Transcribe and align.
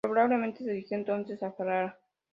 Probablemente 0.03 0.63
se 0.63 0.71
dirigió 0.71 0.97
entonces 0.97 1.43
a 1.43 1.51
Ferrara. 1.51 1.99